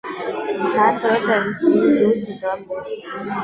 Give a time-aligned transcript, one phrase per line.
[0.75, 2.67] 南德等即如此得名。